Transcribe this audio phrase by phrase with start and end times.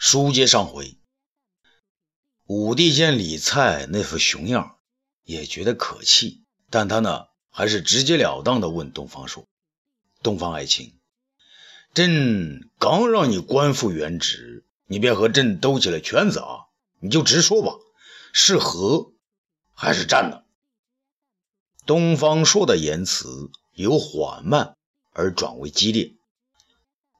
[0.00, 0.96] 书接上回，
[2.44, 4.78] 武帝见李蔡那副熊样，
[5.24, 9.48] 也觉得可气，但他呢，还是直截了当的问东方说
[10.22, 10.96] ：“东方爱卿，
[11.94, 16.70] 朕刚让你官复原职，你别和朕兜起了圈子啊！
[17.00, 17.72] 你就直说吧，
[18.32, 19.12] 是和
[19.72, 20.44] 还是战呢？”
[21.86, 24.76] 东方朔的言辞由缓慢
[25.10, 26.14] 而转为激烈，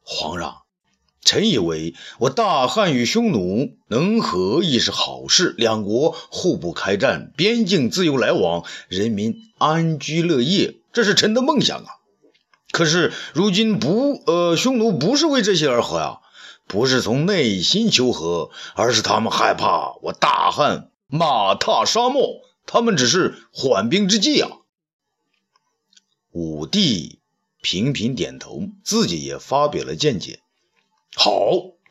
[0.00, 0.62] 皇上。
[1.28, 12.00] 臣以为，我大汉与匈奴能和亦是好事，两国互不开战，边境自由来往，人民安居乐业，这是臣的梦想啊！
[12.70, 16.20] 可是如今不，呃，匈奴不是为这些而和呀，
[16.66, 24.48] 不是从内心求和，而是他们害怕我大汉马踏沙漠，他们只是缓兵之计啊！
[26.30, 27.18] 武帝
[27.60, 30.40] 频频点头，自己也发表了见解。
[31.14, 31.32] 好，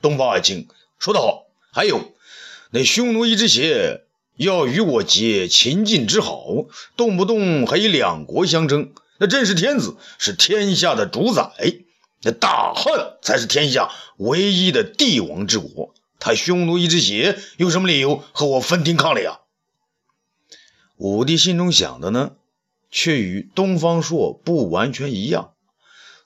[0.02, 0.68] 东方爱卿
[1.00, 1.48] 说得好。
[1.72, 2.14] 还有，
[2.72, 4.06] 那匈奴一只鞋
[4.36, 8.94] 要与我结秦晋之好，动不动还以两国相争。
[9.20, 11.52] 那真是天子，是天下的主宰，
[12.22, 15.94] 那大汉才是天下唯一的帝王之国。
[16.20, 19.40] 他匈奴一只鞋有什么理由和我分庭抗礼啊？
[20.98, 22.32] 武帝心中想的呢，
[22.90, 25.52] 却与东方朔不完全一样。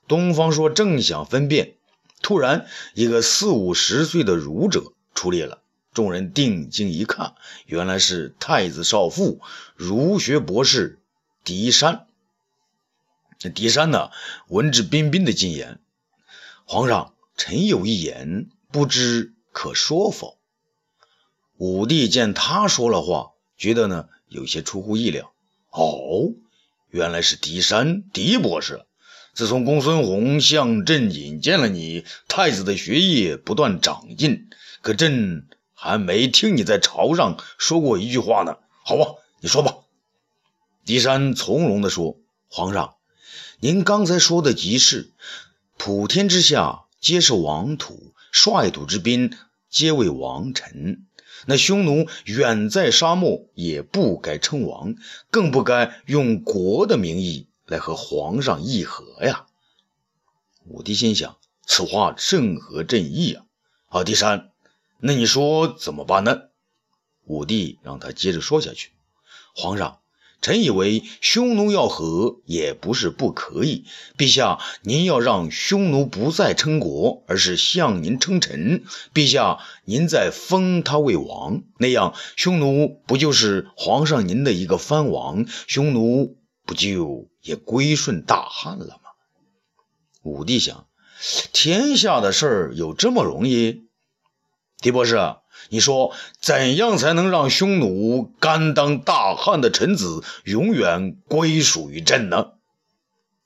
[0.08, 1.76] 东方朔正想分辨。
[2.22, 5.62] 突然，一个四五十岁的儒者出列了。
[5.94, 9.42] 众人定睛一看，原来是太子少傅、
[9.76, 11.00] 儒学博士
[11.44, 12.08] 狄山。
[13.54, 14.12] 狄山呢，
[14.48, 15.80] 文质彬彬的进言
[16.66, 20.38] ：“皇上，臣有一言，不知可说否？”
[21.58, 25.34] 武帝见他说了话，觉得呢有些出乎意料。
[25.72, 26.34] 哦，
[26.90, 28.86] 原来是狄山，狄博士。
[29.34, 34.50] 自从公孙弘向朕引荐了你，太子的学业不断长进。
[34.82, 38.58] 可朕还没听你在朝上说过一句话呢。
[38.84, 39.78] 好吧，你说吧。
[40.86, 42.18] 狄山从容地说
[42.50, 42.96] ：“皇上，
[43.60, 45.12] 您刚才说的极是。
[45.78, 49.38] 普天之下皆是王土，率土之滨
[49.70, 51.06] 皆为王臣。
[51.46, 54.96] 那匈奴远在沙漠，也不该称王，
[55.30, 59.46] 更不该用国的名义。”来和皇上议和呀！
[60.66, 63.46] 武帝心想，此话正合朕意啊！
[63.88, 64.52] 好，第三，
[65.00, 66.50] 那你说怎么办呢？
[67.24, 68.92] 武帝让他接着说下去。
[69.56, 70.00] 皇上，
[70.42, 73.86] 臣以为匈奴要和也不是不可以。
[74.18, 78.84] 陛下，您要让匈奴不再称国，而是向您称臣。
[79.14, 85.46] 陛下，您再封他为王，那样匈奴不就是皇上您的一个藩王？
[85.68, 86.36] 匈奴。
[86.66, 89.10] 不就也归顺大汉了吗？
[90.24, 90.88] 武帝想，
[91.52, 93.88] 天下的事儿有这么容易？
[94.78, 95.36] 狄博士，
[95.70, 102.54] 你说怎样才能让匈奴甘当大汉的臣子，永远归属于朕呢？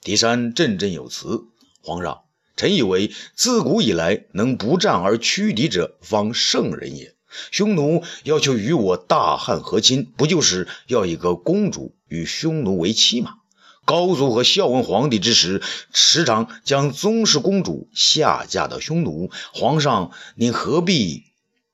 [0.01, 1.45] 狄山振振有词
[1.81, 2.25] ：“皇上，
[2.55, 7.14] 臣以为自古以来，能不战而屈敌者，方圣人也。
[7.51, 13.38] 匈奴要求与我大汉和亲，不就是要一个公主？”与匈奴为妻吗？
[13.84, 19.31] 高祖和孝文皇帝之时，时常将宗室公主下嫁到匈奴。
[19.53, 21.23] 皇上，您何必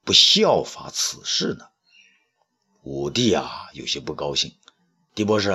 [0.04, 1.66] 不效法此事呢？
[2.84, 4.54] 武帝啊，有些不高兴。
[5.14, 5.54] 狄博士，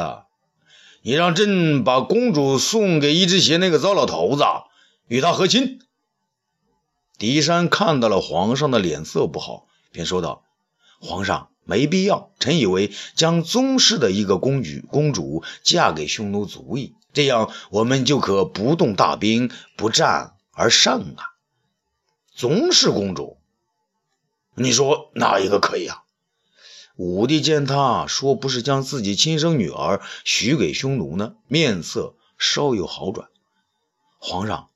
[1.02, 4.44] 你让朕把公主送给一只鞋那个糟老头子，
[5.08, 5.80] 与他和亲。
[7.18, 10.44] 狄山看到了皇上的脸色不好，便说道
[11.02, 21.34] ：“皇上。”没必要，臣以为将宗室的一个公举公主嫁给匈奴足矣，这样我们就可不动大兵，不战而胜啊。
[22.32, 23.38] 宗室公主，
[24.54, 26.04] 你说哪一个可以啊？
[26.94, 33.28] 武帝见他说不是将自己亲生女儿许给匈奴呢，面色稍有好转。
[34.20, 34.68] 皇上，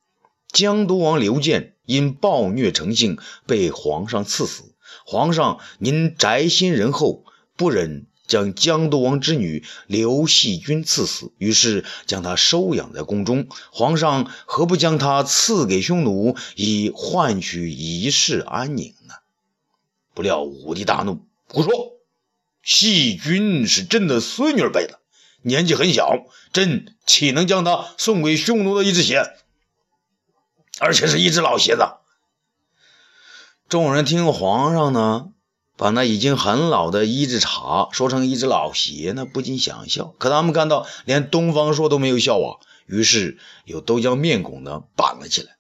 [0.49, 3.17] 江都王刘建因暴虐成性，
[3.47, 4.75] 被皇上赐死。
[5.05, 7.25] 皇上，您宅心仁厚，
[7.57, 13.49] 不忍将江都王之女刘细君赐死，于是将她收养在宫中。
[13.73, 19.15] 皇上何不将她赐给匈奴，以换取一世安宁呢？
[20.15, 21.73] 不料武帝大怒：“胡说！
[22.63, 25.01] 细君是朕的孙女辈的，
[25.43, 29.23] 年纪很小，朕岂能将她送给匈奴的一只鞋？
[30.79, 31.83] 而且是一只老鞋子。”
[33.71, 35.29] 众人听皇上呢，
[35.77, 40.13] 把那已经很老的一只茶说成一只老鞋，那不禁想笑。
[40.19, 42.59] 可他们看到连东方朔都没有笑啊，
[42.89, 45.53] 于是又都将面孔呢板了起来。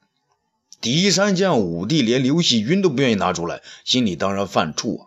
[0.80, 5.06] 狄山见武帝连刘惜君都不愿意拿出来，心里当然犯怵啊。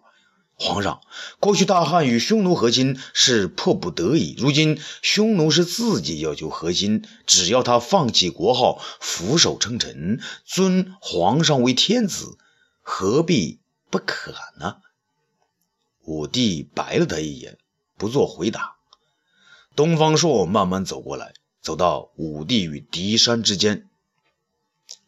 [0.56, 1.02] 皇上，
[1.42, 12.38] 过去大汉与匈奴和亲是迫不得已，如今匈奴是自己要求和亲，只要他放弃国号，俯首称臣，尊皇上为天子，
[12.84, 13.60] 何必
[13.90, 14.76] 不可呢？
[16.06, 17.58] 武帝白了他一眼，
[17.98, 18.76] 不做回答。
[19.76, 23.88] 东方朔慢慢走过来，走到武帝与狄山之间。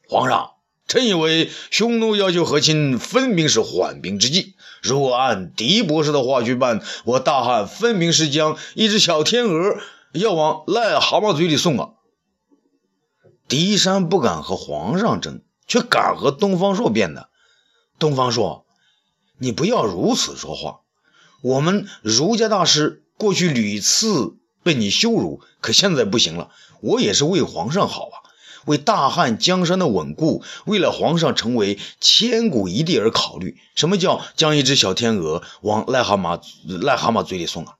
[0.07, 0.53] 皇上，
[0.87, 4.55] 臣以为匈奴要求和亲，分明是缓兵之计。
[4.81, 9.77] 如果按狄博士的话去办，我大汉分明是将一只小天鹅
[10.13, 11.89] 要往癞蛤蟆嘴里送啊！
[13.49, 17.29] 狄山不敢和皇上争，却敢和东方朔辩的。
[17.99, 18.65] 东方朔，
[19.37, 20.81] 你不要如此说话。
[21.41, 26.51] 我们儒家大师过去屡次被你羞辱，可现在不行了。
[26.81, 28.15] 我也是为皇上好啊。
[28.65, 33.59] 为大汉江山的稳固，为了皇上成为千古一帝而考虑。
[33.75, 37.75] 什么叫将一只小天鹅往癞蛤蟆癞蛤蟆嘴里送啊？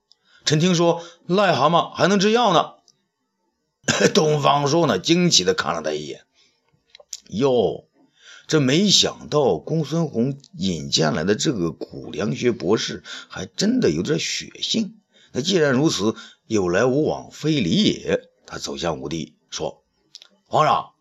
[0.46, 2.74] 臣听说癞蛤蟆还能制药呢。
[4.14, 6.24] 东方朔呢，惊奇地看了他一眼。
[7.30, 7.86] 哟，
[8.48, 14.96] 这没想到公孙弘引荐来的这个古凉学博士，还真的有点血性。
[15.32, 16.16] 那既然如此，
[16.48, 18.22] 有来无往非礼也。
[18.46, 19.84] 他走向武帝说。
[20.48, 20.92] 皇上，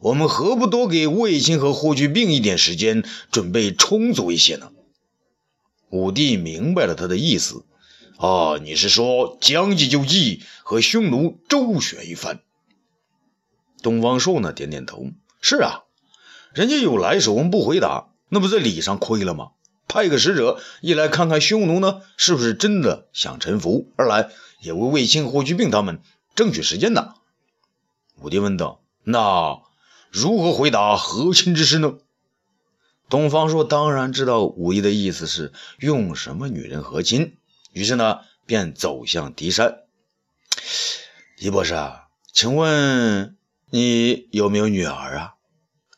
[0.00, 4.72] 我们何不多给卫青和霍去病一点时间，准备充足一些呢？
[5.90, 7.66] 武帝明白了他的意思。
[8.16, 12.40] 啊，你是说将计就计，和匈奴周旋一番？
[13.82, 14.52] 东方朔呢？
[14.52, 15.04] 点点头。
[15.40, 15.83] 是啊，
[16.54, 19.50] 人家有来手，我们不回答，那不在礼上亏了吗？
[19.88, 24.30] 派个使者，一来看看匈奴呢，是不是真的想臣服；二来
[24.60, 26.00] 也为卫青、霍去病他们
[26.36, 27.14] 争取时间呢。
[28.20, 28.80] 武帝问道。
[29.02, 29.60] 那
[30.10, 31.94] 如何回答和亲之事呢？
[33.08, 37.36] 东方朔当然知道武帝的意思是用什么女人和亲，
[37.72, 39.80] 于是呢，便走向狄山。
[41.36, 41.74] 狄博士，
[42.32, 43.36] 请问
[43.70, 45.33] 你有没有女儿啊？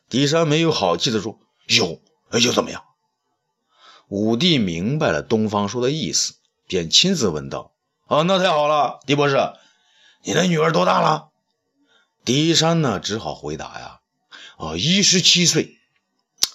[0.09, 2.01] 狄山没有好气地说：“有，
[2.39, 2.83] 又怎么样？”
[4.07, 7.73] 武帝明白了东方朔的意思，便亲自问道
[8.07, 9.35] ：“啊，那太好了，狄博士，
[10.23, 11.29] 你的女儿多大了？”
[12.23, 13.99] 狄山呢，只好回答呀
[14.57, 15.77] ：“啊，一十七岁。”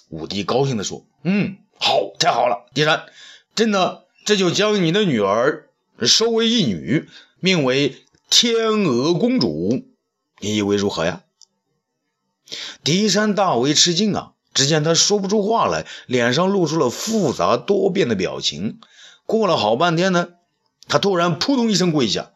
[0.09, 3.05] 武帝高兴地说：“嗯，好，太好了，狄山，
[3.55, 5.69] 朕呢，这就将你的女儿
[6.01, 7.07] 收为义女，
[7.39, 9.85] 命为天鹅公主，
[10.39, 11.23] 你以为如何呀？”
[12.83, 14.31] 狄山大为吃惊啊！
[14.53, 18.79] 只见他说不出话来，脸上露出了复杂多变的表情。
[19.25, 20.27] 过了好半天呢，
[20.87, 22.31] 他突然扑通一声跪下。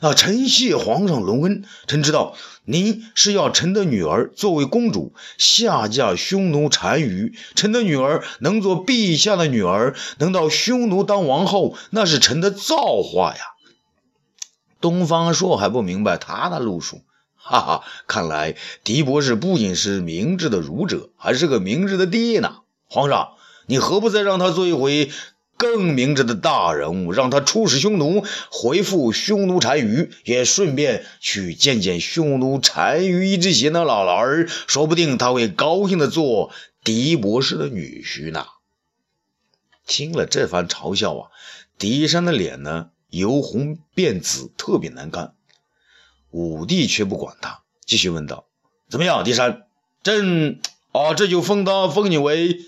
[0.00, 0.14] 啊！
[0.14, 1.64] 臣谢皇上隆恩。
[1.86, 2.34] 臣知道
[2.64, 7.36] 您是要臣的女儿作为公主下嫁匈奴单于。
[7.54, 13.42] 臣的女儿能做陛下的女儿，能到匈奴当王后，那是臣的造化呀。
[14.80, 17.02] 东方朔还不明白他的路数，
[17.42, 17.84] 哈哈！
[18.06, 22.58] 看来狄博士不仅是明智的儒者，还是个明智的爹呢。
[22.86, 23.32] 皇上，
[23.66, 25.10] 你何不再让他做一回？
[25.56, 36.50] 更明智的大人物，让他出使匈奴，回复匈奴单于，也顺便去见见匈奴单于一只邪那老老儿，说不定他会高兴的做
[36.82, 38.46] 狄博士的女婿呢。
[39.86, 41.28] 听了这番嘲笑啊，
[41.78, 45.34] 狄山的脸呢由红变紫，特别难看。
[46.30, 48.46] 武帝却不管他，继续问道
[48.88, 49.64] ：“怎么样，狄山？
[50.02, 50.60] 朕
[50.92, 52.60] 啊，这就封他封你为。”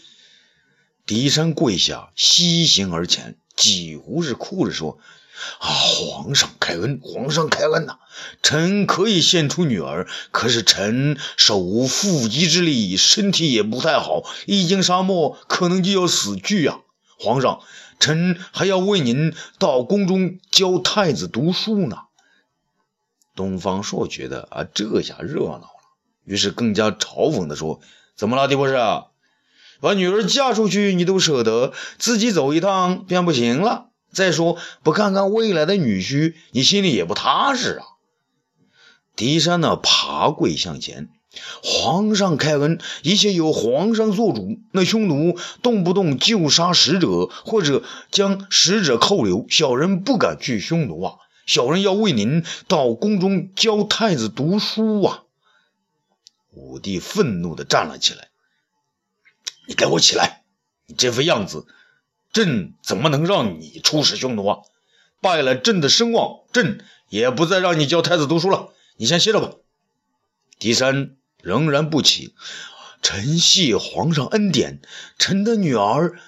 [1.07, 4.99] 狄山跪下，西行而前，几乎是哭着说
[5.59, 7.99] ：“啊，皇上开恩，皇上开恩呐！
[8.43, 16.81] 臣可以献出女儿，可是臣手无缚鸡之力，身体也不太好，一经沙漠，可能就要死去呀！
[17.19, 17.61] 皇上，
[17.99, 21.97] 臣还要为您到宫中教太子读书呢。”
[23.35, 25.69] 东方朔觉得啊，这下热闹了，
[26.25, 27.81] 于是更加嘲讽地说
[28.17, 28.77] ：“怎么了，狄博士？”
[29.81, 33.87] 把女儿嫁出去，你都舍得自己走一趟便不行了。
[34.13, 37.85] 再说，不看看未来的女婿，你心里也不踏实啊。
[39.17, 41.09] 狄山呢，爬跪向前，
[41.65, 44.59] 皇上开恩，一切由皇上做主。
[44.71, 51.15] 那匈奴动不动就杀使者，或者将使者扣留，小人不敢去匈奴啊。
[51.47, 55.25] 小人要为您到宫中教太子读书啊。
[56.51, 58.29] 武帝愤怒地站了起来。
[59.69, 60.43] 你给我起来！
[60.87, 61.67] 你这副样子，
[62.33, 64.59] 朕怎么能让你出使匈奴啊？
[65.21, 68.73] 败了朕的声望，朕也不再让你教太子读书了。
[68.97, 69.55] 你先歇着吧。
[70.59, 72.35] 狄山仍然不起。
[73.03, 74.81] 臣谢皇上恩典，
[75.19, 76.21] 臣的女儿。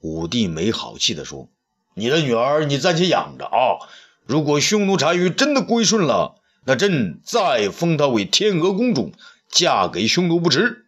[0.00, 1.50] 武帝没好气地说
[1.94, 3.86] ：“你的女儿，你暂且养着啊。
[4.30, 9.12] 如果匈奴单于真的归顺了，那朕再封她为天鹅公主，
[9.50, 10.86] 嫁给匈奴不迟。”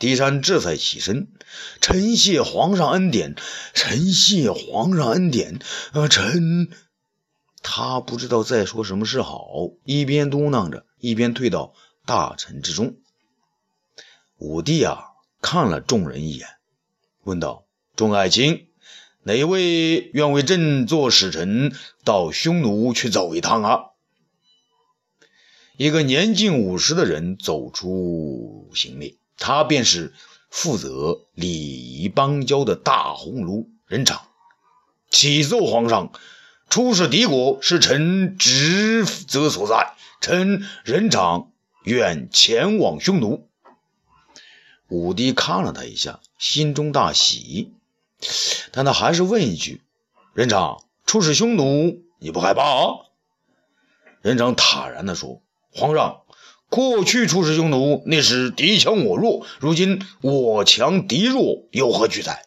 [0.00, 1.28] 狄山这才起身
[1.78, 3.34] ：“臣谢皇上恩典，
[3.74, 5.60] 臣谢皇上恩典。
[5.92, 6.70] 啊，臣……”
[7.62, 9.46] 他不知道再说什么是好，
[9.84, 11.74] 一边嘟囔着，一边退到
[12.06, 12.96] 大臣之中。
[14.38, 15.00] 武帝啊，
[15.42, 16.48] 看了众人一眼，
[17.24, 17.66] 问道。
[17.94, 18.65] 众爱卿，
[19.26, 23.80] 哪位愿为朕做使臣，到匈奴去走一趟啊？
[25.76, 30.14] 一个年近五十的人走出行列，他便是
[30.48, 34.28] 负责礼仪邦交的大鸿胪任长。
[35.10, 36.12] 启奏皇上，
[36.70, 41.50] 出使敌国是臣职责所在，臣任长
[41.82, 43.48] 愿前往匈奴。
[44.86, 47.72] 武帝看了他一下，心中大喜。
[48.72, 49.82] 但他还是问一句
[50.34, 52.62] ：“任长，出使匈奴，你不害怕？”
[54.22, 56.22] 任长坦然地说：“皇上，
[56.68, 62.42] 过去出使匈奴，那是敌强我弱；如今我强敌弱，有何惧哉？”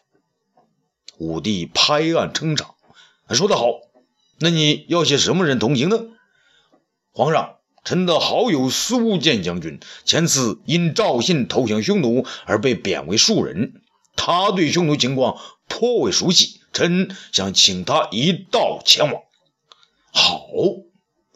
[1.18, 2.74] 武帝拍案称赏
[3.30, 3.66] ：“说得好！
[4.38, 5.98] 那你要些什么人同行呢？”
[7.12, 13.82] 皇上，臣的好友苏建将军，前次因赵信投降匈奴而被贬为庶人，
[14.20, 15.38] 他对匈奴情况。
[15.66, 19.22] 颇为熟悉，臣想请他一道前往。
[20.12, 20.42] 好，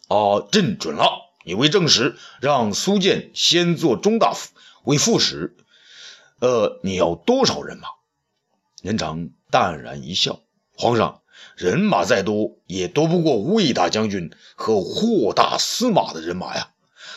[0.09, 1.31] 啊，朕准了。
[1.45, 4.50] 你为正使，让苏建先做中大夫，
[4.83, 5.57] 为副使。
[6.41, 7.87] 呃，你要多少人马？
[8.83, 10.41] 任长淡然一笑
[10.76, 11.23] ：“皇上，
[11.57, 16.71] 人马再多，也多不过魏大将军和霍大司马的人马呀。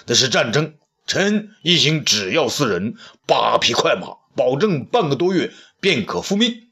[0.05, 0.75] 那是战争，
[1.07, 2.95] 臣一行只要四人，
[3.25, 5.51] 八匹快马，保证半个多月
[5.81, 6.69] 便可复命。”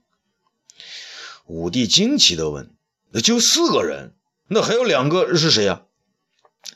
[1.46, 2.74] 武帝惊奇地问
[3.12, 4.14] ：“那就四个人？
[4.48, 5.82] 那还有两个是谁呀？”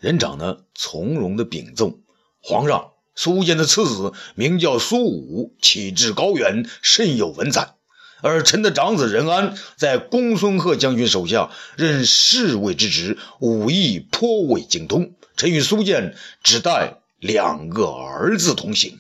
[0.02, 2.00] 人长呢，从容地禀奏
[2.44, 7.76] ：“皇上，苏建的次子名叫苏武，气质高远，甚有文采。
[8.22, 15.16] 而臣的长子任安在公孙贺将军手下任侍卫之职，武艺颇为精通。
[15.36, 19.00] 臣与苏建只带两个儿子同行。”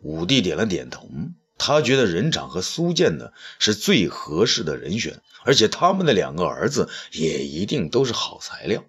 [0.00, 1.08] 武帝点了点头。
[1.56, 8.84] 他觉得任长和苏建呢是最合适的人选，而且他们的两个儿子也一定都是好材料。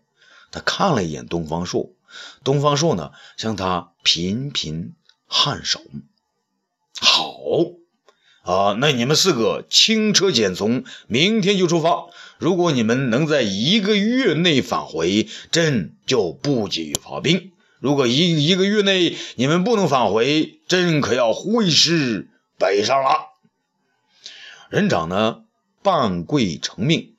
[0.51, 1.91] 他看了一眼东方朔，
[2.43, 4.93] 东方朔呢向他频频
[5.27, 5.81] 颔首。
[6.99, 7.35] 好
[8.43, 12.07] 啊，那你们四个轻车简从，明天就出发。
[12.37, 22.27] 如果你们能在一个月内返回，朕就不急于发兵；如果一一个月内你们不能返回，朕可要挥师。
[22.57, 23.29] 北上了，
[24.69, 25.45] 人长呢
[25.81, 27.15] 半跪承命，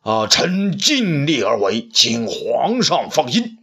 [0.00, 3.58] 啊，臣尽力而为，请皇上放心。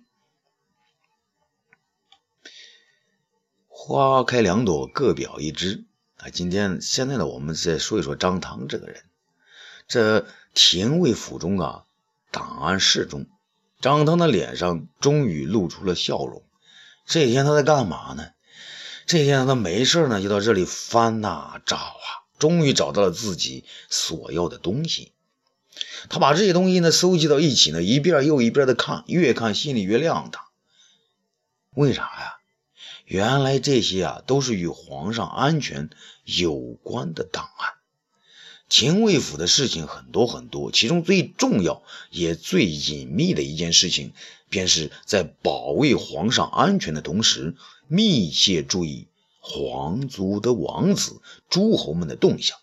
[3.68, 5.86] 花开两朵，各表一枝
[6.18, 6.30] 啊。
[6.30, 9.04] 今天现在呢，我们再说一说张汤这个人。
[9.88, 11.86] 这廷尉府中啊，
[12.30, 13.26] 档案室中，
[13.82, 16.44] 张汤的脸上终于露出了笑容。
[17.06, 18.30] 这天他在干嘛呢？
[19.06, 25.12] 这天他没事呢，就到这里翻呐找啊，终于找到了自己所要的东西。
[26.10, 30.44] 他把这些东西呢收集到一起呢，一遍又一遍的看，越看心里越亮堂。
[31.76, 32.32] 为啥呀？
[33.06, 35.92] 原来这些啊都是与皇上安全
[36.24, 37.75] 有关的档案。
[38.68, 44.14] 廷尉府的事情很多很多，其中最重要也最隐秘的一件事情，
[44.50, 47.56] 便是在保卫皇上安全的同时。
[47.88, 49.06] 密切注意
[49.40, 52.58] 皇族的王子、诸侯们的动向。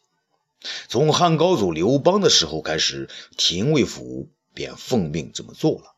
[0.88, 5.94] 从汉高祖刘邦的时候开始，廷尉府便奉命这么做了。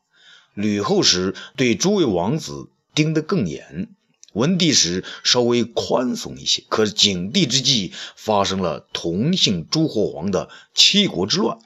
[0.53, 3.89] 吕后时对诸位王子盯得更严，
[4.35, 6.63] 文帝时稍微宽松一些。
[6.69, 11.57] 可景帝之际发生了同姓诸侯王的七国之乱，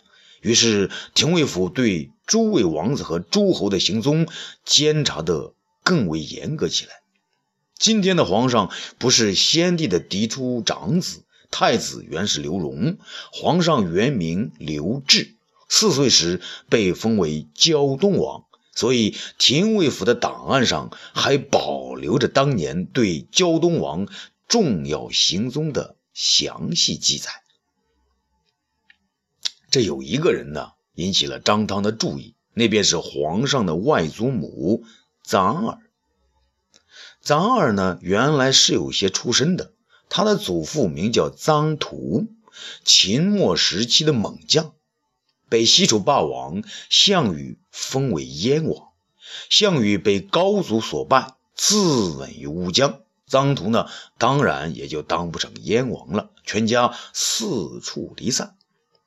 [0.41, 4.27] 于是廷尉府对诸位王子和诸侯的行踪
[4.63, 6.91] 监察得更为严格起来。
[7.77, 12.97] 今天的皇上不是先帝的嫡出长子，太子原是刘荣，
[13.31, 15.35] 皇上原名刘志，
[15.69, 18.43] 四岁时被封为胶东王，
[18.79, 24.07] 所以廷尉府的档案上还保留着当年对胶东王
[24.47, 27.29] 重要行踪的详细记载。
[29.69, 34.85] 这有一个人呢，引起了张汤的注意，那便是皇上的外祖母
[35.27, 35.79] 臧儿。
[37.21, 39.73] 张耳呢，原来是有些出身的。
[40.07, 42.27] 他的祖父名叫张图，
[42.85, 44.73] 秦末时期的猛将，
[45.49, 48.89] 被西楚霸王项羽封为燕王。
[49.49, 51.75] 项羽被高祖所败，自
[52.13, 53.01] 刎于乌江。
[53.27, 53.87] 张图呢，
[54.17, 58.55] 当然也就当不成燕王了，全家四处离散。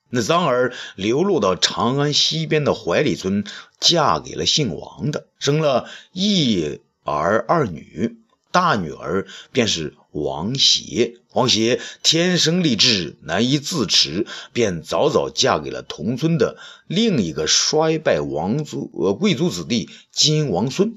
[0.09, 3.45] 那张儿流落到长安西边的怀里村，
[3.81, 8.19] 嫁给了姓王的，生了一儿二女。
[8.53, 11.17] 大女儿便是王协。
[11.33, 20.95] 王协天生丽质，难以自持，便早早嫁给了同村的另一个衰败王族呃贵族子弟金王孙。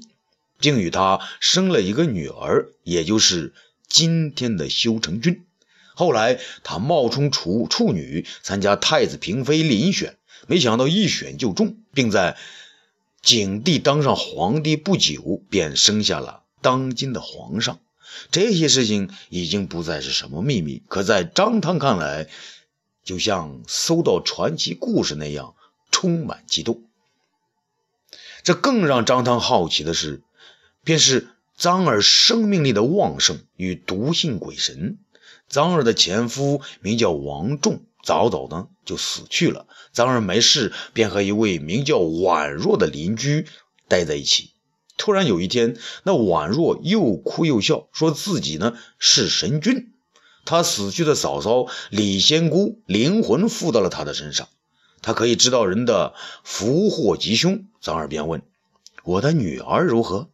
[0.58, 3.52] 并与他生了一个女儿，也就是
[3.88, 5.44] 今天的修成君。
[5.94, 12.38] 后来他冒充处处女参加太子嫔妃遴选，没想到一选就中，并在
[13.20, 17.78] 景帝当上皇帝不久便生下了当今的皇上。
[18.30, 22.28] 这些事情已经不再是什么秘密，可在张汤看来，
[23.04, 25.54] 就像搜到传奇故事那样
[25.90, 26.82] 充满激动。
[28.42, 30.22] 这更让张汤好奇的是。
[30.84, 34.98] 便是张耳生命力的旺盛与毒性鬼神。
[35.48, 39.66] 张耳的前夫名叫王仲，早早的就死去了。
[39.92, 43.48] 张耳没事，便和一位名叫宛若的邻居
[43.88, 44.52] 待在一起。
[44.96, 49.92] 突然有一天，那宛若又哭又笑，说自己呢是神君，
[50.44, 54.48] 他死去的嫂嫂李仙姑灵魂附到了他的身上，
[55.02, 57.66] 他可以知道人的福祸吉凶。
[57.80, 58.42] 张耳便问
[59.04, 60.30] ：“我的女儿如何？”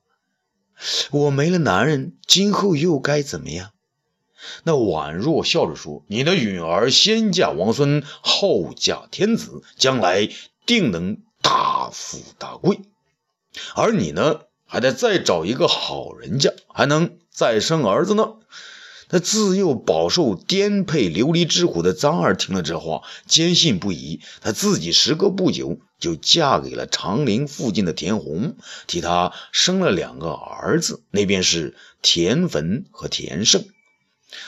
[1.11, 3.71] 我没了男人，今后又该怎么样？
[4.65, 10.29] 那宛若笑着说：“你的允儿先嫁王孙，后嫁天子，将来
[10.67, 12.81] 定能大富大贵。
[13.77, 14.41] 而你呢，
[14.73, 18.37] 还得再找一个好人家，还能再生儿子呢。”
[19.15, 24.21] 那自幼饱受颠沛流离之苦的张二听了这话，坚信不疑。
[24.41, 33.67] 他自己时隔不久就嫁给了长陵附近的田红，替他生了两个儿子，那便是田汾和田胜。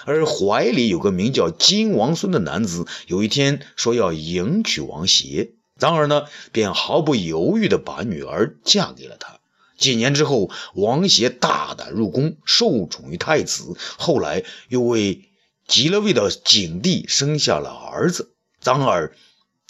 [0.06, 9.40] 而怀里有个名叫金王孙的男子，有一天说要迎娶王协，张二呢便毫不犹豫地把女儿嫁给了他。
[9.76, 13.76] 几年之后，王协大胆入宫，受宠于太子。
[13.98, 15.28] 后来又为
[15.66, 19.16] 极了位的景帝生下了儿子张耳，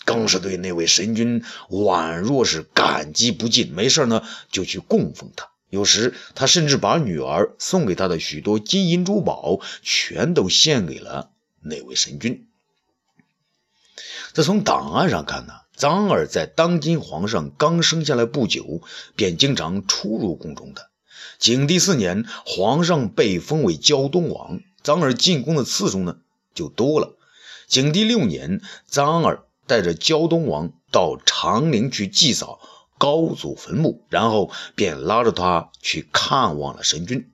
[0.05, 3.73] 更是对那位神君宛若是感激不尽。
[3.73, 5.49] 没事呢，就去供奉他。
[5.71, 12.47] 有时他甚至把女儿送给他的许多金银珠宝，全都献给了那位神君。
[14.33, 15.64] 这从档案上看呢。
[15.77, 18.81] 张耳在当今皇上刚生下来不久，
[19.17, 20.91] 便经常出入宫中的。
[21.39, 26.19] 景帝四年，皇上被封为胶东王，张耳进宫的次数呢
[26.55, 27.17] 就多了。
[27.67, 32.61] 景帝六年，张耳带着胶东王到长陵去祭扫
[32.97, 37.33] 高祖坟墓，然后便拉着他去看望了神君。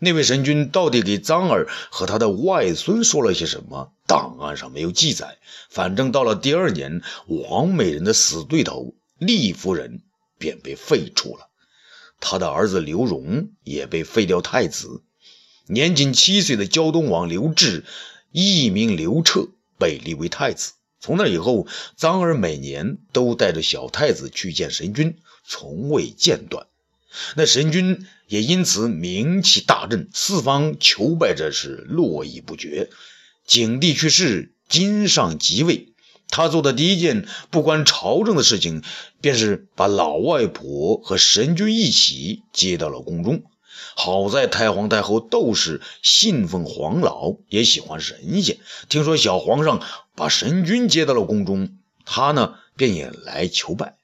[0.00, 3.92] 那位神君到底给张耳和他的外孙说了些什么？
[4.06, 5.38] 档案上没有记载。
[5.68, 10.02] 反正到了第二年，王美人的死对头厉夫人
[10.38, 11.48] 便被废除了，
[12.20, 15.02] 他的儿子刘荣也被废掉太子。
[15.66, 17.84] 年仅七岁的胶东王刘志，
[18.30, 20.72] 艺名刘彻，被立为太子。
[21.00, 26.66] 从那以后，张耳每年都带着小太子去见神君，从未间断。
[27.36, 32.90] 那神君也因此名气大振，四方求拜者是络绎不绝。
[33.46, 35.94] 景帝去世，金上即位，
[36.28, 38.82] 他做的第一件不关朝政的事情，
[39.22, 43.42] 便是把老外婆和神君一起接到了宫中。
[43.96, 49.82] 好在太皇太后窦氏信奉黄老，也喜欢神仙，听说小皇上
[50.14, 53.97] 把神君接到了宫中，他呢便也来求拜。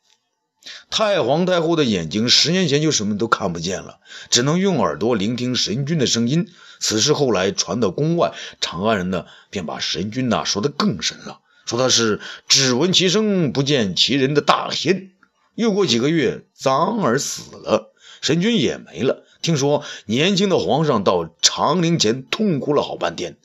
[0.90, 3.98] 太皇太后的眼睛十年前就什么都看不见了，
[4.31, 6.48] 只能用耳朵聆听神君的声音。
[6.81, 15.11] 此事后来传到宫外，长安人呢便把神君呐说得更神了，说他是只闻其声不见其人的大仙。
[15.55, 19.24] 又过几个月，张耳死了，神君也没了。
[19.40, 23.37] 听说年轻的皇上到长陵前痛哭了好半天，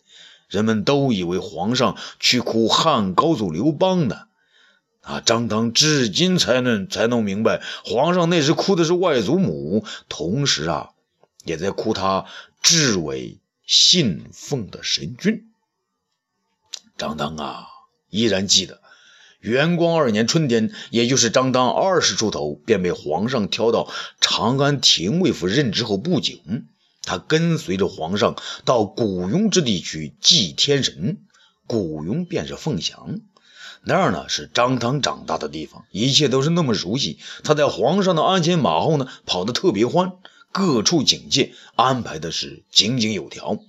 [0.48, 4.29] 人们都以为皇上去哭汉高祖刘邦呢。
[5.10, 10.92] 啊，张汤至今才能才弄明白，皇上那时哭的是外祖母，同时啊，
[11.44, 12.26] 也在哭他
[12.62, 15.50] 至为信奉的神君。
[16.96, 17.66] 张汤啊，
[18.12, 18.82] 依然记得，
[19.40, 23.92] 元光二年春天，也就是张汤二十出头，便被皇上挑到
[24.22, 26.36] 长安廷尉府任职后不久，
[27.02, 31.18] 他跟随着皇上到古雍之地去祭天神。
[31.66, 33.20] 古雍便是凤翔，
[33.84, 37.18] 那儿呢是张汤长大的地方，一切都是那么熟悉。
[37.44, 40.14] 他在皇上的鞍前马后呢，跑得特别欢，
[40.52, 43.60] 各处警戒安排的是井井有条。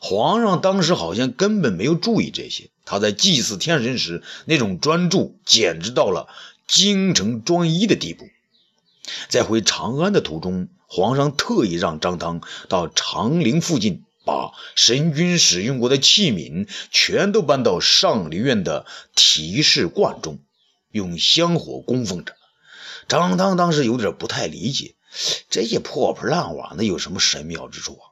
[0.00, 6.28] 皇上当时好像根本没有注意这些，他在祭祀天神时那种专注，简直到了
[6.66, 8.28] 京城专一的地步。
[9.28, 14.04] 在回长安的途中，皇上特意让张汤到长陵附近。
[14.28, 20.40] 把神君使用过的器皿全都搬到上林苑的提示罐中，
[20.90, 22.36] 用香火供奉着。
[23.08, 24.96] 张汤当时有点不太理解，
[25.48, 28.04] 这些破破烂瓦的有什么神妙之处啊？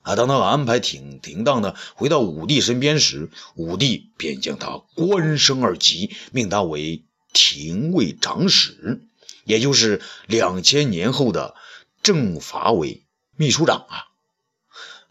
[0.00, 7.04] 啊，当他安排停停当的回到武帝身边时，武帝便将他官升二级，命他为
[7.34, 9.02] 廷尉长史，
[9.44, 11.54] 也就是两千年后的
[12.02, 13.04] 政法委
[13.36, 14.13] 秘书长啊。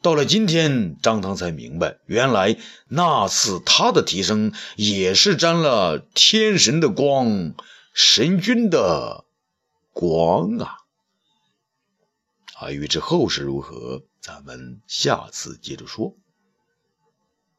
[0.03, 2.57] 到了今天，张唐才明白，原来
[2.89, 7.53] 那次他的提升也是沾了天神的光，
[7.93, 9.23] 神君的
[9.93, 10.79] 光啊！
[12.55, 16.17] 啊，欲知后事如何，咱们下次接着说。